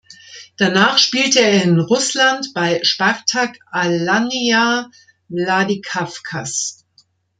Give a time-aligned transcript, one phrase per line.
[0.57, 4.89] Danach spielte er in Russland bei Spartak Alanija
[5.29, 6.83] Wladikawkas.